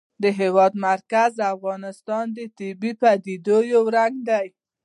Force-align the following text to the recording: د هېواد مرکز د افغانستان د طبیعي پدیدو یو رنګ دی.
د 0.23 0.25
هېواد 0.39 0.73
مرکز 0.87 1.29
د 1.37 1.41
افغانستان 1.55 2.25
د 2.37 2.39
طبیعي 2.57 2.93
پدیدو 3.01 3.57
یو 3.73 3.83
رنګ 3.97 4.15
دی. 4.29 4.47